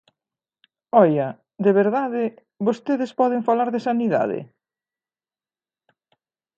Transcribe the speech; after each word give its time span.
¡Oia!, 1.03 1.29
de 1.65 1.71
verdade, 1.81 2.23
¿vostedes 2.65 3.11
poden 3.19 3.45
falar 3.49 3.69
de 3.71 3.83
sanidade? 3.87 4.39